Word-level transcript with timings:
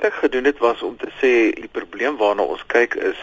wat 0.00 0.12
ek 0.12 0.18
gedoen 0.18 0.44
het 0.44 0.58
was 0.58 0.82
om 0.82 0.96
te 0.96 1.08
sê 1.20 1.52
die 1.60 1.68
probleem 1.68 2.16
waarna 2.16 2.42
ons 2.42 2.62
kyk 2.72 2.94
is 2.94 3.18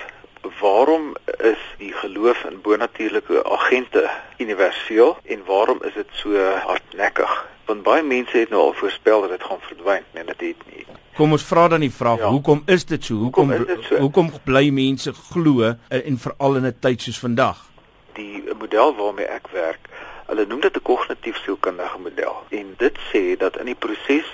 waarom 0.60 1.16
is 1.50 1.62
die 1.80 1.90
geloof 1.94 2.44
in 2.46 2.60
bonatuurlike 2.62 3.42
agente 3.44 4.04
universeel 4.38 5.18
en 5.26 5.42
waarom 5.46 5.82
is 5.84 5.94
dit 5.94 6.12
so 6.12 6.38
hardnekkig? 6.68 7.34
Want 7.66 7.82
baie 7.84 8.04
mense 8.04 8.38
het 8.38 8.54
nou 8.54 8.62
al 8.62 8.78
voorspel 8.78 9.26
dat 9.26 9.34
dit 9.34 9.44
gaan 9.44 9.64
verdwyn 9.66 10.06
en 10.14 10.30
dit 10.30 10.46
het 10.46 10.64
nie. 10.70 10.86
Kom 11.18 11.34
ons 11.34 11.46
vra 11.50 11.68
dan 11.68 11.82
die 11.82 11.92
vraag, 11.92 12.22
ja. 12.22 12.30
hoekom 12.30 12.62
is 12.66 12.86
dit 12.86 13.04
so? 13.04 13.26
Hoekom 13.26 13.52
hoekom, 13.52 13.84
so? 13.90 13.98
hoekom 13.98 14.32
bly 14.46 14.70
mense 14.70 15.14
glo 15.34 15.66
eh, 15.66 16.06
en 16.06 16.22
veral 16.22 16.62
in 16.62 16.70
'n 16.70 16.78
tyd 16.80 17.02
soos 17.02 17.20
vandag? 17.20 17.66
Die 18.14 18.44
model 18.60 18.96
waarmee 18.96 19.26
ek 19.26 19.48
werk, 19.52 19.90
hulle 20.30 20.46
noem 20.46 20.62
dit 20.62 20.78
'n 20.78 20.82
kognitief 20.82 21.42
sielkundige 21.42 21.98
model 21.98 22.36
en 22.50 22.76
dit 22.78 22.98
sê 23.10 23.38
dat 23.38 23.58
in 23.58 23.66
die 23.66 23.82
proses 23.86 24.30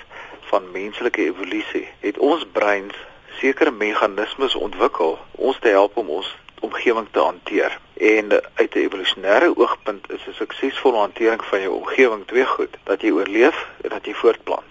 van 0.54 0.70
menslike 0.70 1.22
evolusie 1.22 1.88
het 2.00 2.18
ons 2.18 2.44
breins 2.52 2.94
sekere 3.40 3.70
meganismes 3.74 4.54
ontwikkel 4.66 5.16
ons 5.46 5.56
te 5.64 5.72
help 5.74 5.96
om 6.02 6.12
ons 6.18 6.28
omgewing 6.66 7.08
te 7.10 7.18
hanteer. 7.18 7.78
En 7.98 8.30
uit 8.60 8.74
'n 8.74 8.84
evolusionêre 8.86 9.48
oogpunt 9.56 10.10
is 10.16 10.26
'n 10.26 10.38
suksesvolle 10.42 11.00
hantering 11.04 11.44
van 11.44 11.60
jou 11.60 11.72
omgewing 11.74 12.22
twee 12.26 12.46
goed: 12.46 12.76
dat 12.84 13.02
jy 13.02 13.10
oorleef 13.10 13.58
en 13.82 13.90
dat 13.90 14.06
jy 14.06 14.14
voortplant. 14.14 14.70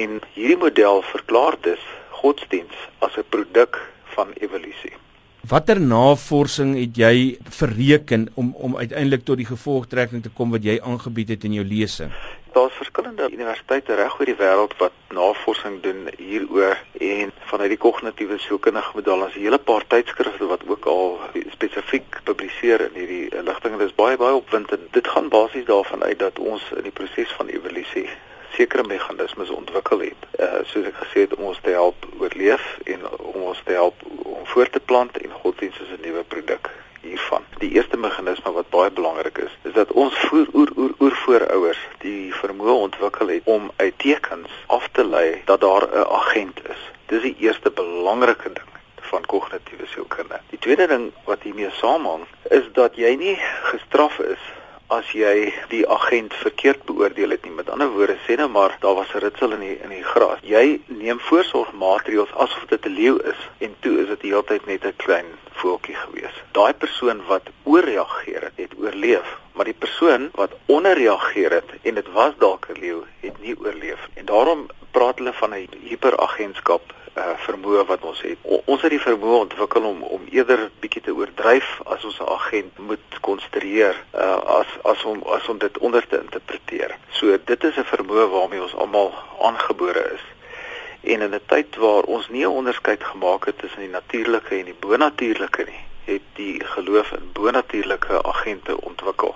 En 0.00 0.20
hierdie 0.32 0.62
model 0.66 1.02
verklaar 1.02 1.54
dus 1.60 1.84
godsdiens 2.10 2.76
as 2.98 3.16
'n 3.16 3.28
produk 3.28 3.80
van 4.04 4.28
evolusie. 4.34 5.01
Watter 5.42 5.80
navorsing 5.80 6.76
het 6.78 6.94
jy 6.96 7.36
verreken 7.50 8.28
om 8.38 8.52
om 8.54 8.76
uiteindelik 8.76 9.24
tot 9.26 9.40
die 9.40 9.46
gevolgtrekking 9.48 10.22
te 10.22 10.30
kom 10.30 10.54
wat 10.54 10.62
jy 10.62 10.76
aangebied 10.78 11.32
het 11.34 11.46
in 11.48 11.56
jou 11.56 11.64
lesing? 11.66 12.12
Daar's 12.54 12.78
verskillende 12.78 13.26
universiteite 13.26 13.96
reg 13.98 14.14
oor 14.20 14.30
die 14.30 14.38
wêreld 14.38 14.76
wat 14.78 14.94
navorsing 15.10 15.80
doen 15.82 16.06
hieroor 16.20 16.78
en 17.00 17.34
vanuit 17.50 17.74
die 17.74 17.80
kognitiewe 17.84 18.38
sielkundige 18.38 18.94
model 18.94 19.26
as 19.26 19.34
'n 19.34 19.42
hele 19.42 19.58
paar 19.58 19.82
tydskrifte 19.86 20.46
wat 20.46 20.62
ook 20.68 20.86
al 20.86 21.18
spesifiek 21.50 22.20
publiseer 22.22 22.80
in 22.86 22.94
hierdie 22.94 23.42
ligting. 23.42 23.78
Dit 23.78 23.88
is 23.88 23.94
baie 23.94 24.16
baie 24.16 24.34
opwindend. 24.34 24.92
Dit 24.92 25.08
gaan 25.08 25.28
basies 25.28 25.64
daarvan 25.64 26.02
uit 26.02 26.18
dat 26.18 26.38
ons 26.38 26.62
in 26.76 26.82
die 26.82 26.98
proses 27.00 27.32
van 27.32 27.48
evolusie 27.48 28.08
sekere 28.52 28.84
meganismes 28.86 29.50
ontwikkel 29.50 29.98
het. 29.98 30.22
Uh 30.38 30.60
soos 30.70 30.86
ek 30.86 30.98
gesê 31.02 31.24
het 31.26 31.34
om 31.36 31.44
ons 31.50 31.60
te 31.62 31.70
help 31.70 32.06
oorleef 32.20 32.64
en 32.84 33.08
om 33.18 33.42
ons 33.50 33.60
te 33.64 33.72
help 33.72 33.94
om 34.22 34.46
voort 34.54 34.72
te 34.72 34.80
plant 34.80 35.18
en 35.18 35.31
godsdienst 35.42 35.80
is 35.80 35.92
'n 35.96 36.02
nuwe 36.06 36.22
produk 36.22 36.70
hiervan. 37.02 37.44
Die 37.58 37.70
eerste 37.76 37.96
meganisme 37.96 38.52
wat 38.52 38.68
baie 38.70 38.90
belangrik 38.90 39.38
is, 39.38 39.56
is 39.62 39.72
dat 39.72 39.92
ons 39.92 40.18
voor 40.18 40.46
oor 40.52 40.70
oor 40.74 40.92
oor 40.98 41.16
voorouers 41.24 41.82
die 41.98 42.34
vermoë 42.34 42.76
ontwikkel 42.86 43.28
het 43.34 43.42
om 43.44 43.70
uit 43.76 43.98
tekens 43.98 44.50
af 44.66 44.88
te 44.92 45.04
lei 45.04 45.42
dat 45.44 45.60
daar 45.60 45.88
'n 45.88 46.06
agent 46.20 46.60
is. 46.68 46.80
Dis 47.06 47.22
die 47.22 47.36
eerste 47.38 47.70
belangrike 47.70 48.52
ding 48.52 48.70
van 49.12 49.26
kognitiewe 49.26 49.86
sielkunde. 49.86 50.40
Die 50.50 50.58
tweede 50.58 50.86
ding 50.86 51.12
wat 51.24 51.42
hiermee 51.42 51.70
saamhang, 51.70 52.24
is 52.42 52.64
dat 52.72 52.96
jy 52.96 53.14
nie 53.14 53.36
gestraf 53.62 54.18
is 54.18 54.51
as 54.92 55.12
jy 55.16 55.52
die 55.70 55.82
agent 55.88 56.34
verkeerd 56.42 56.82
beoordeel 56.88 57.32
het 57.34 57.44
nie. 57.46 57.54
Met 57.56 57.70
ander 57.72 57.88
woorde 57.94 58.18
sê 58.26 58.36
nou 58.36 58.48
maar 58.52 58.76
daar 58.80 58.94
was 58.94 59.14
'n 59.14 59.24
ritsel 59.24 59.52
in 59.56 59.60
die 59.60 59.78
in 59.84 59.88
die 59.88 60.04
gras. 60.12 60.38
Jy 60.42 60.80
neem 60.86 61.20
voorsorgmaatreëls 61.28 62.34
asof 62.44 62.64
dit 62.68 62.86
'n 62.86 62.94
leeu 63.00 63.16
is 63.32 63.40
en 63.58 63.74
toe 63.80 63.94
is 64.02 64.08
dit 64.08 64.22
heeltyd 64.22 64.66
net 64.66 64.84
'n 64.84 64.96
klein 64.96 65.28
voeltjie 65.60 65.94
gewees. 65.94 66.36
Daai 66.52 66.72
persoon 66.74 67.20
wat 67.26 67.46
ooreageer 67.62 68.42
het, 68.42 68.56
het 68.56 68.72
oorleef, 68.78 69.38
maar 69.52 69.64
die 69.64 69.80
persoon 69.84 70.30
wat 70.34 70.52
onderreageer 70.66 71.52
het 71.52 71.70
en 71.82 71.94
dit 71.94 72.12
was 72.12 72.32
dalk 72.38 72.66
'n 72.68 72.80
leeu, 72.80 73.00
het 73.20 73.40
nie 73.40 73.56
oorleef. 73.64 74.08
En 74.14 74.24
daarom 74.24 74.66
praat 74.90 75.18
hulle 75.18 75.32
van 75.32 75.54
'n 75.54 75.68
hiperagentskap 75.80 76.82
uh, 77.14 77.32
vermoë 77.46 77.84
wat 77.88 78.04
ons 78.08 78.20
het. 78.24 78.38
O, 78.42 78.60
ons 78.64 78.82
het 78.82 78.92
die 78.94 79.00
vermoë 79.02 79.38
ontwikkel 79.46 79.86
om 79.88 80.02
om 80.02 80.24
eerder 80.30 80.64
bietjie 80.80 81.02
te 81.06 81.14
oordryf 81.14 81.68
as 81.84 82.04
ons 82.04 82.18
'n 82.20 82.30
agent 82.36 82.78
moet 82.78 83.18
konstrueer 83.20 83.96
uh, 84.14 84.38
as 84.58 84.70
as 84.82 85.04
om 85.04 85.22
as 85.36 85.48
om 85.48 85.58
dit 85.58 85.78
onder 85.78 86.06
te 86.08 86.20
interpreteer. 86.20 86.96
So 87.10 87.38
dit 87.44 87.64
is 87.64 87.76
'n 87.76 87.90
vermoë 87.94 88.28
waarmee 88.30 88.62
ons 88.62 88.74
almal 88.74 89.14
aangebore 89.40 90.04
is. 90.14 90.24
En 91.02 91.20
in 91.20 91.34
'n 91.34 91.46
tyd 91.46 91.76
waar 91.76 92.02
ons 92.02 92.28
nie 92.28 92.44
'n 92.44 92.58
onderskeid 92.60 93.04
gemaak 93.04 93.46
het 93.46 93.58
tussen 93.58 93.80
die 93.80 93.88
natuurlike 93.88 94.54
en 94.58 94.64
die 94.64 94.80
bonatuurlike 94.80 95.64
nie, 95.64 95.84
het 96.04 96.22
die 96.34 96.64
geloof 96.64 97.12
in 97.12 97.30
bonatuurlike 97.32 98.22
agente 98.22 98.80
ontwikkel. 98.80 99.34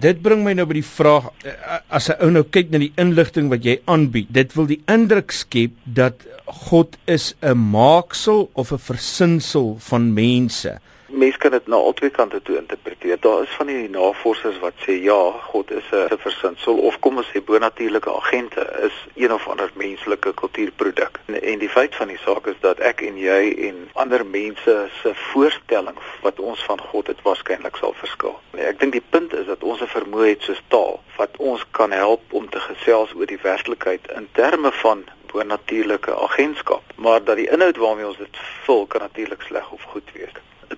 Dit 0.00 0.20
bring 0.20 0.42
my 0.44 0.52
nou 0.52 0.66
by 0.68 0.76
die 0.76 0.84
vraag 0.84 1.30
eh, 1.44 1.78
as 1.88 2.10
'n 2.10 2.20
ou 2.20 2.30
nou 2.30 2.44
kyk 2.44 2.70
na 2.70 2.78
die 2.78 2.92
inligting 2.96 3.48
wat 3.48 3.64
jy 3.64 3.80
aanbied, 3.86 4.28
dit 4.28 4.52
wil 4.56 4.66
die 4.66 4.82
indruk 4.86 5.32
skep 5.32 5.72
dat 5.84 6.26
God 6.68 6.96
is 7.06 7.34
'n 7.40 7.56
maaksel 7.56 8.50
of 8.54 8.72
'n 8.72 8.78
versinsel 8.78 9.76
van 9.80 10.12
mense. 10.12 10.78
Mense 11.08 11.38
kan 11.38 11.50
dit 11.50 11.66
na 11.66 11.76
albei 11.76 12.10
kante 12.10 12.42
toe 12.42 12.56
interpreteer. 12.56 13.20
Daar 13.20 13.42
is 13.42 13.54
van 13.58 13.66
die 13.66 13.88
navorsers 13.88 14.58
wat 14.58 14.74
sê 14.82 14.96
ja, 15.02 15.18
God 15.50 15.70
is 15.70 15.90
'n 15.92 16.18
versinsel 16.18 16.78
of 16.78 16.98
kom 16.98 17.16
ons 17.16 17.28
sê 17.30 17.42
bonatuurlike 17.44 18.10
agente 18.10 18.62
is 18.82 18.96
een 19.14 19.32
of 19.32 19.48
ander 19.48 19.70
menslike 19.74 20.34
kultuurproduk. 20.34 21.20
En, 21.26 21.42
en 21.42 21.58
die 21.58 21.68
feit 21.68 21.94
van 21.94 22.08
die 22.08 22.18
saak 22.18 22.46
is 22.46 22.58
dat 22.60 22.78
ek 22.78 23.00
en 23.00 23.18
jy 23.18 23.54
en 23.68 23.88
ander 23.92 24.26
mense 24.26 24.88
se 25.02 25.14
voorstelling 25.14 25.98
wat 26.22 26.40
ons 26.40 26.64
van 26.64 26.80
God 26.80 27.06
het 27.06 27.22
waarskynlik 27.22 27.76
sal 27.76 27.94
verskil. 27.94 28.34
Nee, 28.50 28.66
ek 28.66 28.80
dink 28.80 28.92
die 28.92 29.06
punt 29.10 29.32
is 29.32 29.46
dat 29.46 29.62
ons 29.62 29.80
'n 29.80 29.94
vermoë 29.94 30.28
het 30.28 30.42
soos 30.42 30.62
taal 30.68 31.00
wat 31.16 31.36
ons 31.36 31.62
kan 31.70 31.92
help 31.92 32.22
om 32.30 32.48
te 32.48 32.60
gesels 32.60 33.14
oor 33.14 33.26
die 33.26 33.42
werklikheid 33.42 34.10
in 34.16 34.28
terme 34.32 34.72
van 34.72 35.04
bonatuurlike 35.26 36.14
agentskap, 36.14 36.82
maar 36.96 37.24
dat 37.24 37.36
die 37.36 37.50
inhoud 37.50 37.76
waarmee 37.76 38.06
ons 38.06 38.16
dit 38.16 38.36
vul 38.66 38.86
kan 38.86 39.00
natuurlik 39.00 39.42
sleg 39.42 39.70
of 39.70 39.82
goed 39.82 40.10
wees. 40.12 40.34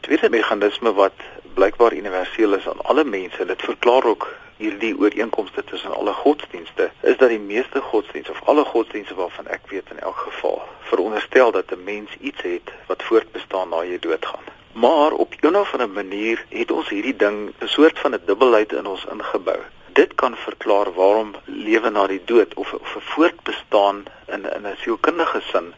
Tweede 0.08 0.30
meganisme 0.30 0.92
wat 0.96 1.12
blykbaar 1.54 1.92
universeel 1.92 2.54
is 2.54 2.68
aan 2.68 2.80
alle 2.82 3.04
mense, 3.04 3.44
dit 3.44 3.62
verklaar 3.62 4.04
ook 4.04 4.28
hierdie 4.56 4.94
ooreenkomste 4.98 5.64
tussen 5.64 5.92
alle 5.94 6.12
godsdienste, 6.12 6.90
is 7.00 7.16
dat 7.16 7.28
die 7.28 7.38
meeste 7.38 7.80
godsdienste 7.80 8.32
of 8.32 8.40
alle 8.48 8.64
godsdienste 8.64 9.14
waarvan 9.14 9.50
ek 9.52 9.68
weet 9.68 9.90
in 9.92 10.00
elk 10.00 10.16
geval, 10.16 10.62
veronderstel 10.88 11.52
dat 11.52 11.74
'n 11.76 11.84
mens 11.84 12.16
iets 12.20 12.42
het 12.42 12.72
wat 12.86 13.02
voortbestaan 13.02 13.68
na 13.68 13.84
jy 13.84 13.98
doodgaan. 13.98 14.48
Maar 14.72 15.12
op 15.12 15.34
'n 15.40 15.56
of 15.56 15.72
ander 15.72 15.90
manier 15.90 16.44
het 16.48 16.70
ons 16.70 16.88
hierdie 16.88 17.16
ding 17.16 17.52
'n 17.60 17.68
soort 17.68 17.98
van 17.98 18.14
'n 18.14 18.22
dubbelheid 18.24 18.72
in 18.72 18.86
ons 18.86 19.04
ingebou 19.04 19.60
dit 19.92 20.14
kan 20.14 20.36
verklaar 20.36 20.92
waarom 20.94 21.34
lewe 21.44 21.90
na 21.90 22.06
die 22.06 22.24
dood 22.24 22.54
of 22.54 22.72
of 22.72 22.96
'n 22.96 23.00
voortbestaan 23.00 23.96
in 24.34 24.42
in 24.56 24.64
'n 24.66 24.76
sielkundige 24.80 25.40
sin 25.40 25.74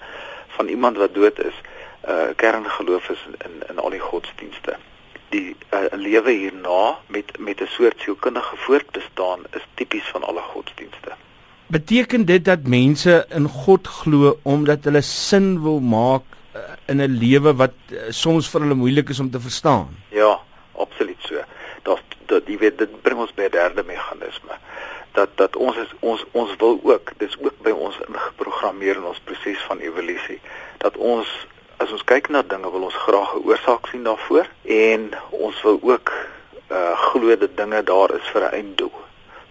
van 0.48 0.68
iemand 0.68 0.96
wat 0.96 1.14
dood 1.14 1.38
is, 1.38 1.56
uh, 2.08 2.30
kerngeloof 2.36 3.08
is 3.08 3.26
in 3.46 3.62
in 3.68 3.78
al 3.78 3.90
die 3.90 4.00
godsdienste. 4.00 4.76
Die 5.30 5.56
uh, 5.70 5.78
lewe 5.92 6.30
hierna 6.30 6.98
met 7.06 7.38
met 7.38 7.60
'n 7.60 7.66
soort 7.66 8.00
sielkundige 8.00 8.56
voortbestaan 8.56 9.40
is 9.50 9.66
tipies 9.74 10.08
van 10.12 10.22
alle 10.22 10.40
godsdienste. 10.40 11.12
Beteken 11.66 12.24
dit 12.24 12.44
dat 12.44 12.62
mense 12.66 13.26
in 13.28 13.48
God 13.48 13.86
glo 13.86 14.38
omdat 14.42 14.84
hulle 14.84 15.00
sin 15.00 15.62
wil 15.62 15.80
maak 15.80 16.22
uh, 16.56 16.60
in 16.86 17.00
'n 17.00 17.18
lewe 17.18 17.54
wat 17.54 17.76
uh, 17.90 17.98
soms 18.08 18.48
vir 18.48 18.60
hulle 18.60 18.74
moeilik 18.74 19.08
is 19.08 19.20
om 19.20 19.30
te 19.30 19.40
verstaan? 19.40 19.88
Ja, 20.08 20.40
absoluut 20.72 21.18
so 21.20 21.40
dat 22.30 22.46
jy 22.46 22.58
weet 22.62 22.78
dit 22.78 22.92
bring 23.04 23.18
ons 23.24 23.34
by 23.34 23.48
'n 23.48 23.56
derde 23.56 23.82
meganisme 23.86 24.54
dat 25.18 25.30
dat 25.36 25.56
ons 25.56 25.76
is 25.76 25.92
ons 26.00 26.24
ons 26.32 26.50
wil 26.62 26.80
ook 26.82 27.12
dis 27.18 27.36
ook 27.42 27.56
by 27.66 27.70
ons 27.70 27.96
ingeprogrammeer 28.06 28.96
in 28.96 29.08
ons 29.12 29.24
proses 29.24 29.62
van 29.68 29.78
evolusie 29.78 30.40
dat 30.78 30.96
ons 30.96 31.28
as 31.82 31.92
ons 31.96 32.04
kyk 32.04 32.28
na 32.28 32.42
dinge 32.42 32.70
wil 32.70 32.86
ons 32.88 33.02
graag 33.06 33.34
'n 33.34 33.44
oorsaak 33.48 33.86
sien 33.90 34.04
daarvoor 34.04 34.46
en 34.64 35.10
ons 35.30 35.62
wil 35.62 35.78
ook 35.82 36.12
uh 36.70 36.94
glo 37.08 37.36
dat 37.36 37.56
dinge 37.56 37.82
daar 37.82 38.10
is 38.14 38.26
vir 38.32 38.42
'n 38.42 38.54
einddoel. 38.58 38.96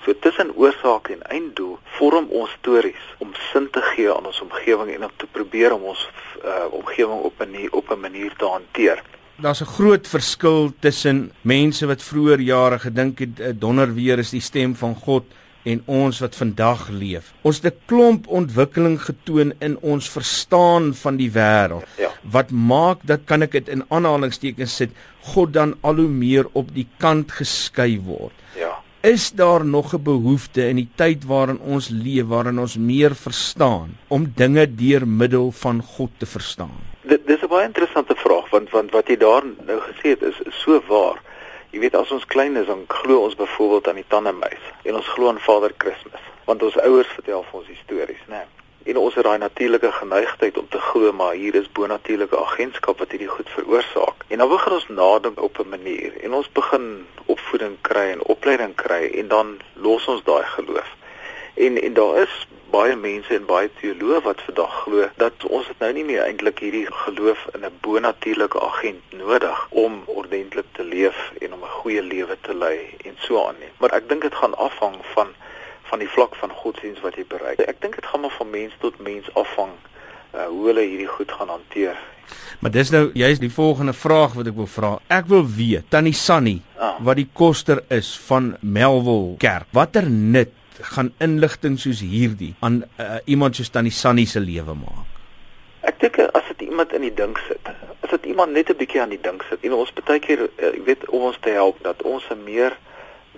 So 0.04 0.14
tussen 0.20 0.56
oorsaak 0.56 1.10
en 1.10 1.22
einddoel 1.22 1.80
vorm 1.98 2.28
ons 2.30 2.52
stories 2.60 3.06
om 3.18 3.34
sin 3.52 3.70
te 3.70 3.82
gee 3.82 4.14
aan 4.14 4.26
ons 4.26 4.42
omgewing 4.42 4.90
en 4.96 5.04
om 5.04 5.16
te 5.16 5.28
probeer 5.28 5.74
om 5.74 5.84
ons 5.84 6.10
uh 6.46 6.68
omgewing 6.72 7.22
op 7.30 7.36
'n 7.42 7.68
op 7.72 7.92
'n 7.92 8.00
manier 8.00 8.34
te 8.38 8.46
hanteer 8.46 9.04
daar's 9.42 9.62
'n 9.62 9.66
groot 9.66 10.08
verskil 10.08 10.72
tussen 10.80 11.32
mense 11.42 11.86
wat 11.86 12.04
vroeër 12.04 12.40
jare 12.40 12.80
gedink 12.80 13.20
het 13.20 13.40
eh, 13.40 13.48
donder 13.56 13.94
weer 13.94 14.20
is 14.20 14.30
die 14.30 14.42
stem 14.42 14.76
van 14.76 14.96
God 14.96 15.24
en 15.64 15.82
ons 15.86 16.20
wat 16.20 16.36
vandag 16.36 16.90
leef. 16.90 17.34
Ons 17.42 17.62
het 17.62 17.74
'n 17.74 17.80
klomp 17.86 18.28
ontwikkeling 18.28 19.02
getoon 19.02 19.54
in 19.60 19.78
ons 19.82 20.10
verstaan 20.10 20.94
van 20.94 21.18
die 21.18 21.32
wêreld. 21.32 21.86
Ja. 21.98 22.12
Wat 22.24 22.52
maak 22.52 23.00
dat 23.04 23.20
kan 23.26 23.42
ek 23.42 23.52
dit 23.52 23.70
in 23.70 23.84
aanhalingstekens 23.90 24.76
sit 24.76 24.90
God 25.20 25.54
dan 25.54 25.76
al 25.82 25.96
hoe 25.96 26.08
meer 26.08 26.48
op 26.54 26.74
die 26.74 26.88
kant 26.98 27.32
geskui 27.32 28.00
word. 28.00 28.34
Ja. 28.56 28.80
Is 29.02 29.32
daar 29.32 29.66
nog 29.66 29.94
'n 29.94 30.04
behoefte 30.04 30.68
in 30.68 30.76
die 30.76 30.90
tyd 30.96 31.26
waarin 31.26 31.60
ons 31.60 31.90
leef 31.90 32.26
waarin 32.28 32.60
ons 32.60 32.78
meer 32.78 33.16
verstaan 33.16 33.98
om 34.08 34.32
dinge 34.36 34.76
deur 34.76 35.08
middel 35.08 35.52
van 35.52 35.82
God 35.82 36.10
te 36.18 36.26
verstaan? 36.26 36.76
Dit 37.04 37.28
dis 37.28 37.42
'n 37.42 37.48
baie 37.48 37.66
interessante 37.66 38.16
vraag 38.16 38.50
want 38.50 38.70
want 38.70 38.92
wat 38.92 39.08
jy 39.08 39.18
daar 39.18 39.44
nou 39.66 39.80
gesê 39.80 40.10
het 40.10 40.22
is 40.22 40.42
so 40.50 40.82
waar. 40.88 41.22
Jy 41.72 41.80
weet 41.80 41.96
as 41.96 42.12
ons 42.12 42.26
klein 42.26 42.56
is 42.58 42.66
dan 42.66 42.86
glo 42.88 43.24
ons 43.24 43.36
byvoorbeeld 43.36 43.88
aan 43.88 44.02
die 44.02 44.08
tandemuis 44.08 44.72
en 44.84 44.96
ons 44.96 45.12
glo 45.16 45.30
aan 45.30 45.40
Vader 45.40 45.74
Kersfees 45.78 46.26
want 46.46 46.64
ons 46.64 46.78
ouers 46.82 47.12
vertel 47.14 47.44
vir 47.46 47.60
ons 47.60 47.84
stories, 47.84 48.24
né? 48.28 48.48
en 48.90 48.98
ons 48.98 49.16
het 49.16 49.26
daai 49.28 49.38
natuurlike 49.38 49.92
geneigtheid 49.92 50.58
om 50.58 50.68
te 50.74 50.80
glo 50.80 51.12
maar 51.14 51.34
hier 51.34 51.56
is 51.56 51.72
bonatuurlike 51.78 52.38
agentskap 52.38 53.02
wat 53.04 53.12
hierdie 53.14 53.30
goed 53.30 53.50
veroorsaak. 53.54 54.24
En 54.28 54.42
dan 54.42 54.50
begin 54.50 54.74
ons 54.78 54.88
nadink 54.88 55.42
op 55.42 55.60
'n 55.60 55.70
manier 55.70 56.18
en 56.24 56.34
ons 56.34 56.52
begin 56.52 56.86
opvoeding 57.26 57.76
kry 57.82 58.08
en 58.14 58.24
opleiding 58.24 58.76
kry 58.76 59.04
en 59.22 59.28
dan 59.28 59.60
los 59.74 60.08
ons 60.08 60.24
daai 60.24 60.46
geloof. 60.46 60.90
En 61.54 61.82
en 61.82 61.94
daar 61.94 62.18
is 62.22 62.48
baie 62.70 62.96
mense 62.96 63.34
en 63.36 63.46
baie 63.46 63.70
teoloë 63.82 64.22
wat 64.22 64.42
vandag 64.42 64.74
glo 64.82 65.10
dat 65.18 65.46
ons 65.46 65.68
het 65.68 65.80
nou 65.80 65.92
nie 65.94 66.04
meer 66.04 66.22
eintlik 66.24 66.60
hierdie 66.60 66.88
geloof 67.06 67.48
in 67.54 67.66
'n 67.66 67.78
bonatuurlike 67.82 68.60
agent 68.60 69.02
nodig 69.14 69.68
om 69.70 70.04
ordentlik 70.06 70.69
leef 70.90 71.18
en 71.42 71.54
om 71.54 71.64
'n 71.64 71.76
goeie 71.82 72.02
lewe 72.04 72.38
te 72.42 72.54
lei 72.54 72.80
en 73.06 73.16
so 73.26 73.48
aan 73.48 73.56
nie. 73.60 73.72
Maar 73.80 73.94
ek 74.00 74.10
dink 74.10 74.22
dit 74.22 74.36
gaan 74.36 74.56
afhang 74.58 74.98
van 75.14 75.28
van 75.90 76.00
die 76.00 76.10
vlak 76.10 76.36
van 76.36 76.52
godsdiens 76.54 77.02
wat 77.02 77.16
jy 77.18 77.26
bereik. 77.26 77.60
Ek 77.66 77.82
dink 77.82 77.96
dit 77.96 78.06
gaan 78.06 78.22
maar 78.22 78.36
van 78.38 78.50
mens 78.50 78.74
tot 78.80 79.00
mens 79.00 79.26
afhang 79.34 79.72
uh, 80.36 80.46
hoe 80.46 80.68
hulle 80.68 80.86
hierdie 80.86 81.10
goed 81.10 81.32
gaan 81.32 81.50
hanteer. 81.50 81.98
Maar 82.60 82.72
dis 82.72 82.92
nou 82.94 83.10
juist 83.18 83.42
die 83.42 83.52
volgende 83.54 83.96
vraag 83.98 84.36
wat 84.38 84.50
ek 84.52 84.58
wil 84.60 84.70
vra. 84.70 84.92
Ek 85.08 85.30
wil 85.32 85.46
weet, 85.48 85.90
Tannie 85.90 86.14
Sunny, 86.14 86.60
ah. 86.78 87.00
wat 87.02 87.18
die 87.18 87.30
koster 87.34 87.82
is 87.90 88.12
van 88.28 88.54
Melville 88.62 89.38
Kerk. 89.42 89.72
Watter 89.74 90.10
nut 90.10 90.54
gaan 90.94 91.10
inligting 91.20 91.80
soos 91.80 92.04
hierdie 92.06 92.54
aan 92.64 92.84
uh, 93.02 93.18
iemand 93.26 93.58
soos 93.58 93.72
Tannie 93.74 93.96
Sunny 93.96 94.28
se 94.30 94.40
lewe 94.44 94.78
maak? 94.78 95.09
Ek 95.82 96.00
dink 96.00 96.18
as 96.20 96.48
dit 96.48 96.62
iemand 96.68 96.94
in 96.94 97.02
die 97.02 97.14
dink 97.14 97.38
sit, 97.48 97.70
as 98.04 98.10
dit 98.10 98.26
iemand 98.34 98.52
net 98.52 98.70
'n 98.70 98.78
bietjie 98.78 99.02
aan 99.02 99.14
die 99.16 99.22
dink 99.22 99.44
sit. 99.50 99.60
En 99.62 99.74
ons 99.74 99.94
baie 99.94 100.20
keer, 100.20 100.50
ek 100.58 100.84
weet 100.86 101.10
om 101.10 101.22
ons 101.22 101.40
te 101.40 101.50
help 101.50 101.78
dat 101.82 102.02
ons 102.02 102.24
'n 102.30 102.44
meer 102.44 102.78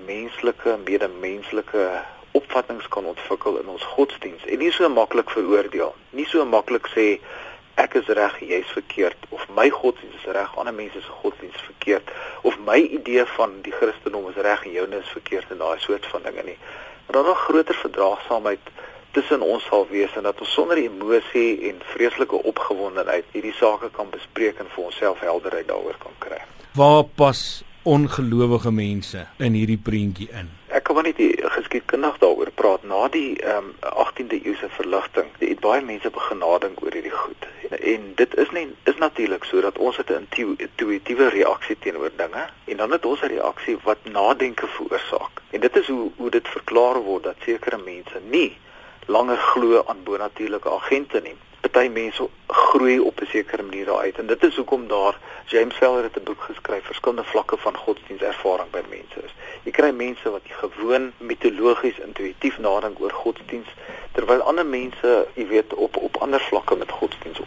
menslike, 0.05 0.77
medemenslike 0.85 2.01
opvattinge 2.31 2.89
kan 2.89 3.05
ontwikkel 3.05 3.57
in 3.57 3.67
ons 3.67 3.83
godsdiens 3.83 4.45
en 4.45 4.57
nie 4.57 4.71
so 4.71 4.89
maklik 4.89 5.29
veroordeel. 5.29 5.95
Nie 6.09 6.25
so 6.25 6.45
maklik 6.45 6.88
sê 6.95 7.19
ek 7.75 7.93
is 7.93 8.07
reg, 8.07 8.39
jy's 8.39 8.71
verkeerd 8.71 9.17
of 9.29 9.47
my 9.55 9.69
godsdiens 9.69 10.15
is 10.15 10.31
reg, 10.31 10.57
ander 10.57 10.73
mense 10.73 11.01
se 11.01 11.11
godsdiens 11.21 11.55
is 11.55 11.61
verkeerd 11.61 12.11
of 12.41 12.57
my 12.59 12.77
idee 12.77 13.25
van 13.25 13.61
die 13.61 13.71
Christendom 13.71 14.29
is 14.29 14.35
reg 14.35 14.65
en 14.65 14.71
joune 14.71 14.97
is 14.97 15.09
verkeerd 15.09 15.51
en 15.51 15.57
daai 15.57 15.79
soort 15.79 16.05
van 16.05 16.21
dinge 16.23 16.43
nie 16.43 16.57
dat 17.11 17.23
daar 17.23 17.33
'n 17.33 17.45
groter 17.45 17.75
verdraagsaamheid 17.75 18.59
tussen 19.11 19.41
ons 19.41 19.63
sal 19.63 19.87
wees 19.89 20.13
en 20.15 20.23
dat 20.23 20.39
ons 20.39 20.53
sonder 20.53 20.77
emosie 20.77 21.69
en 21.69 21.81
vreeslike 21.93 22.43
opgewondenheid 22.53 23.25
hierdie 23.31 23.55
sake 23.59 23.89
kan 23.97 24.09
bespreek 24.09 24.59
en 24.59 24.71
vir 24.75 24.83
onsself 24.83 25.19
helderheid 25.19 25.67
daaroor 25.67 25.97
kan 25.99 26.15
kry. 26.19 26.39
Waar 26.79 27.03
pas 27.03 27.63
ongelowige 27.83 28.71
mense 28.71 29.25
in 29.37 29.57
hierdie 29.57 29.79
prentjie 29.81 30.29
in? 30.37 30.49
Ek 30.71 30.85
kan 30.87 30.95
maar 30.95 31.03
net 31.03 31.19
geskiedkundig 31.55 32.17
daaroor 32.21 32.51
praat. 32.55 32.83
Na 32.87 33.07
die 33.11 33.35
ehm 33.41 33.71
um, 33.71 33.73
18de 34.05 34.39
eeuse 34.45 34.69
verligting, 34.77 35.27
het 35.39 35.59
baie 35.59 35.81
mense 35.83 36.09
begin 36.09 36.39
nadink 36.43 36.83
oor 36.83 36.95
hierdie 36.95 37.15
goed. 37.23 37.47
En 37.71 38.07
dit 38.15 38.37
is 38.43 38.49
net 38.55 38.91
is 38.91 38.97
natuurlik 39.03 39.43
sodat 39.43 39.77
ons 39.77 39.97
het 39.97 40.09
'n 40.09 40.27
intuïtiewe 40.37 41.29
reaksie 41.29 41.77
teenoor 41.79 42.11
dinge 42.15 42.47
en 42.65 42.77
dan 42.77 42.91
het 42.91 43.05
ons 43.05 43.21
'n 43.21 43.33
reaksie 43.35 43.77
wat 43.83 43.97
nadenke 44.03 44.67
veroorsaak. 44.67 45.41
En 45.51 45.59
dit 45.59 45.75
is 45.75 45.87
hoe 45.87 46.11
hoe 46.15 46.29
dit 46.29 46.47
verklaar 46.47 47.01
word 47.01 47.23
dat 47.23 47.35
sekere 47.45 47.77
mense 47.77 48.19
nie 48.29 48.57
langer 49.06 49.38
glo 49.38 49.83
aan 49.86 50.03
bonatuurlike 50.03 50.69
agente 50.69 51.21
nie. 51.21 51.36
Party 51.62 51.88
mense 51.88 52.30
groei 52.48 53.00
op 53.00 53.21
'n 53.21 53.25
sekere 53.25 53.63
manier 53.63 53.86
daaruit 53.86 54.18
en 54.18 54.27
dit 54.27 54.44
is 54.44 54.56
hoekom 54.56 54.88
daar 54.88 55.18
James 55.45 55.75
Feller 55.75 56.03
het 56.03 56.18
'n 56.18 56.24
boek 56.24 56.42
geskryf 56.42 56.86
verskillende 56.86 57.24
vlakke 57.24 57.57
van 57.57 57.77
godsdienstervaring 57.77 58.69
by 58.69 58.81
mense 58.89 59.19
is. 59.25 59.33
Jy 59.63 59.71
kry 59.71 59.92
mense 59.92 60.30
wat 60.30 60.42
gewoon 60.45 61.12
mitologies 61.18 62.00
intuïtief 62.00 62.57
nadink 62.57 63.00
oor 63.00 63.12
godsdiens 63.12 63.68
terwyl 64.12 64.42
ander 64.42 64.65
mense, 64.65 65.27
jy 65.33 65.48
weet, 65.48 65.74
op 65.74 65.98
op 65.98 66.18
ander 66.18 66.39
vlakke 66.39 66.75
met 66.75 66.92
godsdiens 66.92 67.39